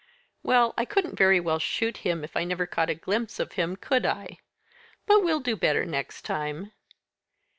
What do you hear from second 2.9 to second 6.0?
glimpse of him, could I? But we'll do better